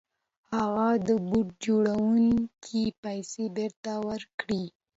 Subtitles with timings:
[0.55, 4.63] هغه د بوټ جوړوونکي پيسې بېرته ورکړې.